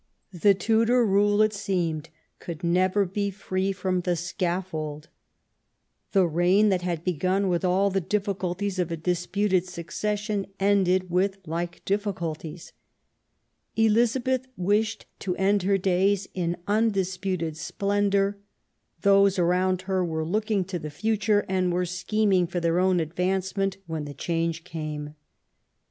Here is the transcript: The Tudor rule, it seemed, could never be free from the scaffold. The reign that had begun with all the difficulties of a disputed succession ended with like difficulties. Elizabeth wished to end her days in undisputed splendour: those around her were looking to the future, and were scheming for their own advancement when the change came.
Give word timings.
The 0.33 0.55
Tudor 0.55 1.05
rule, 1.05 1.43
it 1.43 1.53
seemed, 1.53 2.09
could 2.39 2.63
never 2.63 3.05
be 3.05 3.29
free 3.29 3.71
from 3.71 4.01
the 4.01 4.15
scaffold. 4.15 5.09
The 6.11 6.25
reign 6.25 6.69
that 6.69 6.81
had 6.81 7.03
begun 7.03 7.49
with 7.49 7.63
all 7.63 7.91
the 7.91 8.01
difficulties 8.01 8.79
of 8.79 8.89
a 8.91 8.97
disputed 8.97 9.67
succession 9.67 10.47
ended 10.59 11.11
with 11.11 11.37
like 11.45 11.85
difficulties. 11.85 12.73
Elizabeth 13.75 14.47
wished 14.57 15.05
to 15.19 15.35
end 15.35 15.61
her 15.61 15.77
days 15.77 16.27
in 16.33 16.57
undisputed 16.67 17.55
splendour: 17.55 18.39
those 19.01 19.37
around 19.37 19.83
her 19.83 20.03
were 20.03 20.25
looking 20.25 20.63
to 20.65 20.79
the 20.79 20.89
future, 20.89 21.45
and 21.47 21.71
were 21.71 21.85
scheming 21.85 22.47
for 22.47 22.59
their 22.59 22.79
own 22.79 22.99
advancement 22.99 23.77
when 23.85 24.05
the 24.05 24.15
change 24.15 24.63
came. 24.63 25.13